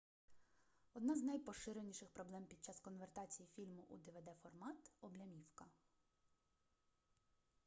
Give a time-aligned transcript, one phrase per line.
[0.93, 5.65] одна з найпоширеніших проблем під час конвертації фільму у двд-формат облямівка